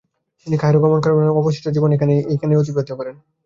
[0.47, 3.15] তিনি কায়রো গমন করেন এবং অবশিষ্ট জীবন এইখানেই অতিবাহিত করেন।